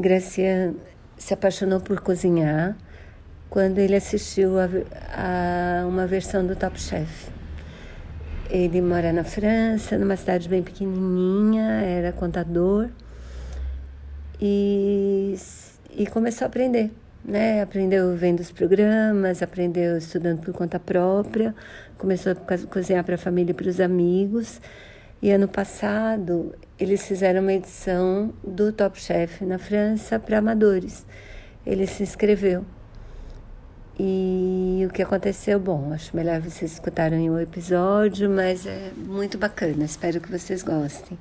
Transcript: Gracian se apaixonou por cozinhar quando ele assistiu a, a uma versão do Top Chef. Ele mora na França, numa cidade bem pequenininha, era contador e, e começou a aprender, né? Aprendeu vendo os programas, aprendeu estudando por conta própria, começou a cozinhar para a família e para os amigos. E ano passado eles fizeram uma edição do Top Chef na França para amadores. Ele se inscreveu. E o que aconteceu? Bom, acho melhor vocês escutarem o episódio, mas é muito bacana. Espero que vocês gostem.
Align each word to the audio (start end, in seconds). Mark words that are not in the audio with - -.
Gracian 0.00 0.74
se 1.16 1.34
apaixonou 1.34 1.80
por 1.80 2.00
cozinhar 2.00 2.76
quando 3.50 3.78
ele 3.78 3.96
assistiu 3.96 4.58
a, 4.58 4.68
a 5.82 5.86
uma 5.86 6.06
versão 6.06 6.46
do 6.46 6.56
Top 6.56 6.80
Chef. 6.80 7.28
Ele 8.48 8.80
mora 8.80 9.12
na 9.12 9.22
França, 9.22 9.98
numa 9.98 10.16
cidade 10.16 10.48
bem 10.48 10.62
pequenininha, 10.62 11.82
era 11.82 12.12
contador 12.12 12.88
e, 14.40 15.36
e 15.90 16.06
começou 16.06 16.46
a 16.46 16.48
aprender, 16.48 16.90
né? 17.24 17.62
Aprendeu 17.62 18.16
vendo 18.16 18.40
os 18.40 18.50
programas, 18.50 19.42
aprendeu 19.42 19.98
estudando 19.98 20.40
por 20.40 20.54
conta 20.54 20.80
própria, 20.80 21.54
começou 21.98 22.32
a 22.32 22.58
cozinhar 22.66 23.04
para 23.04 23.16
a 23.16 23.18
família 23.18 23.52
e 23.52 23.54
para 23.54 23.68
os 23.68 23.80
amigos. 23.80 24.60
E 25.22 25.30
ano 25.30 25.46
passado 25.46 26.54
eles 26.78 27.06
fizeram 27.06 27.42
uma 27.42 27.52
edição 27.52 28.32
do 28.42 28.72
Top 28.72 28.98
Chef 28.98 29.44
na 29.44 29.58
França 29.58 30.18
para 30.18 30.38
amadores. 30.38 31.04
Ele 31.66 31.86
se 31.86 32.02
inscreveu. 32.02 32.64
E 33.98 34.82
o 34.88 34.90
que 34.90 35.02
aconteceu? 35.02 35.60
Bom, 35.60 35.92
acho 35.92 36.16
melhor 36.16 36.40
vocês 36.40 36.72
escutarem 36.72 37.28
o 37.28 37.38
episódio, 37.38 38.30
mas 38.30 38.64
é 38.64 38.92
muito 38.96 39.36
bacana. 39.36 39.84
Espero 39.84 40.22
que 40.22 40.30
vocês 40.30 40.62
gostem. 40.62 41.18